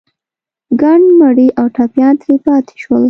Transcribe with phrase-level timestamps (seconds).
[0.81, 2.99] ګڼ مړي او ټپيان ترې پاتې شول.